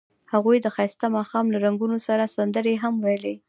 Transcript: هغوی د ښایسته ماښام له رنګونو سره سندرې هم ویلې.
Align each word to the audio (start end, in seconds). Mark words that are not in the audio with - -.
هغوی 0.33 0.57
د 0.61 0.67
ښایسته 0.75 1.07
ماښام 1.17 1.45
له 1.53 1.57
رنګونو 1.65 1.97
سره 2.07 2.31
سندرې 2.35 2.75
هم 2.83 2.93
ویلې. 3.05 3.35